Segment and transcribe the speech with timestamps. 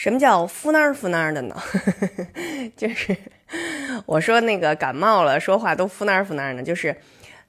[0.00, 1.54] 什么叫敷那儿敷那儿的呢？
[2.74, 3.14] 就是
[4.06, 6.62] 我说那个感冒了，说话都敷那儿敷那儿的。
[6.62, 6.96] 就是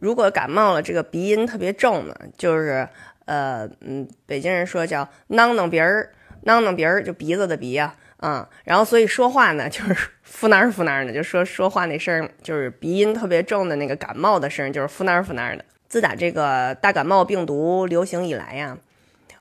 [0.00, 2.88] 如果感冒了，这个鼻音特别重呢，就是
[3.26, 6.10] 呃嗯，北京人说叫囔囔鼻儿，
[6.44, 15.64] 囔囔鼻儿就鼻子的鼻呀，啊，然后所以说话呢就是 敷那儿敷那儿的，就说说话那声就是鼻音特别重的那个感冒的声，就是敷那儿敷那儿的。
[15.88, 18.76] 自打这个大感冒病毒流行以来呀。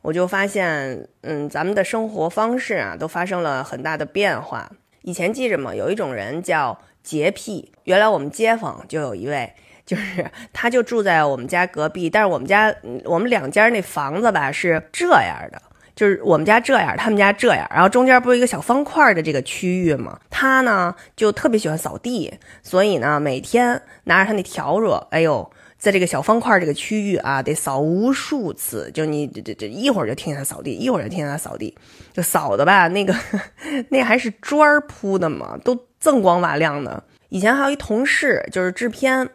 [0.02, 4.72] 我就发现，嗯，咱们的生活方式啊，都发生了很大的变化。
[5.04, 5.76] 以前记着嘛？
[5.76, 7.72] 有一种人叫洁癖。
[7.84, 9.54] 原来我们街坊就有一位，
[9.86, 12.74] 就是他就住在我们家隔壁，但是我们家
[13.06, 15.62] 我们两家那房子吧是这样的，
[15.96, 20.20] 就是我们家这样，他们家这样，然后中间不是一个小方块的这个区域吗？
[20.30, 25.52] 他呢就特别喜欢扫地，所以呢每天拿着他那笤帚，哎呦。
[25.82, 31.76] 在这个小方块这个区域啊，得扫无数次，就你这这这一会儿就听见他扫地，一会儿就听见他扫地，
[32.14, 33.16] 就扫的吧，那个
[33.90, 37.04] 那还是砖铺的嘛，都锃光瓦亮的。
[37.30, 39.28] 以前还有一同事就是制片，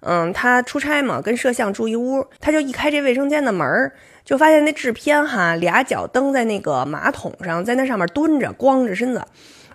[0.00, 3.92] 嗯，他出差嘛，跟摄像住一屋，他就一开这卫生间的门
[4.24, 9.24] 就发现那制片哈俩脚蹬在那个马桶上，在那上面蹲着，光着身子，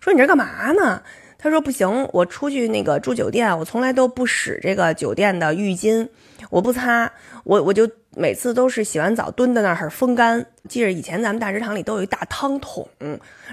[0.02, 1.02] 说你这干嘛呢？
[1.38, 6.08] 他说不行，我出去那个住酒店，我从来都不使这个酒店的浴巾，
[6.50, 7.12] 我不擦，
[7.44, 10.46] 我我就每次都是洗完澡蹲在那儿风干。
[10.68, 12.88] 记着以前咱们大食堂里都有一大汤桶，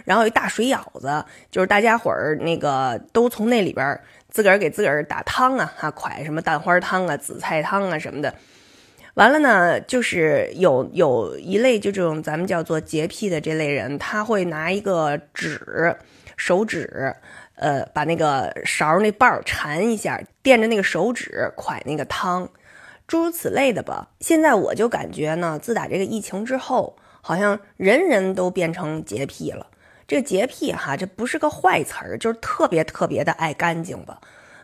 [0.05, 8.35] 然后有一大水舀子，就是大家伙儿那个都从那里边自个儿给自个儿打汤啊，哈，蒯什么蛋花汤啊、紫菜汤啊什么的。
[9.15, 15.97] 完了呢，就是有有一类就这种咱们叫做洁癖的这类人，他会拿一个纸，
[16.37, 17.15] 手指。
[17.57, 22.51] 呃，把那个勺那把缠一下，垫着那个手指蒯那个汤，
[23.07, 24.09] 诸如此类的吧。
[24.19, 29.69] 现在我就感觉呢，自打这个疫情之后，好像人人都变成洁癖了。
[30.09, 34.21] 这个洁癖哈，这不是个坏词儿，就是特别特别的爱干净吧。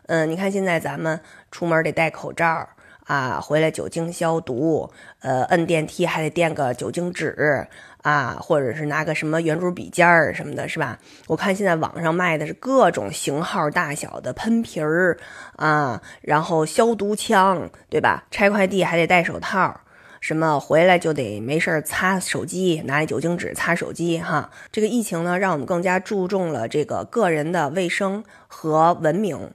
[0.07, 1.17] 嗯，你看现在咱们
[1.49, 2.67] 出门得戴口罩。
[3.05, 4.89] 啊，回来酒精消毒，
[5.19, 7.67] 呃，摁电梯还得垫个酒精纸
[8.03, 10.97] 啊，或者是拿个什么圆珠笔尖儿什么的，是吧？
[11.27, 15.17] 我看现在网上卖的是各种型号大小的喷瓶儿
[15.55, 18.23] 啊，然后消毒枪，对吧？
[18.31, 19.81] 拆快递还得戴手套，
[20.19, 24.49] 什么回来就得没事儿擦手机，拿酒精纸擦手机哈。
[24.71, 29.51] 这个疫情呢，让我们更加注重了这个个人的卫生和文明。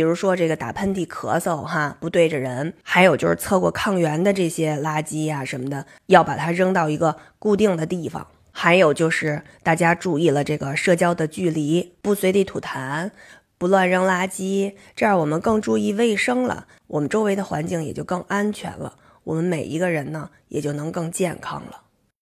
[0.00, 13.10] 比如说这个打喷嚏、咳嗽，哈，不对着人；还有就是测过抗原的这些垃圾呀什么的，要把它扔到一个固定的地方；还有就是大家注意了这个社交的距离，不随地吐痰，
[13.58, 18.94] 不乱扔垃圾，这样我们更注意卫生了，我们周围的环境也就更安全了，
[19.24, 21.82] 我们每一个人呢也就能更健康了。